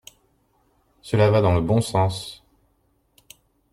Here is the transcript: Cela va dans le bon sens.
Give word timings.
Cela 1.03 1.29
va 1.29 1.41
dans 1.41 1.53
le 1.53 1.61
bon 1.61 1.79
sens. 1.79 2.43